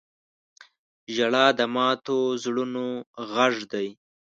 •ژړا 1.15 1.45
د 1.59 1.61
ماتو 1.75 2.17
زړونو 2.43 2.85
غږ 3.33 3.55
دی. 3.71 3.87